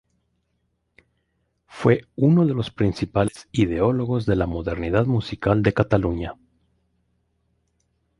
[1.67, 6.33] Fue uno de los principales ideólogos de la modernidad musical de Cataluña.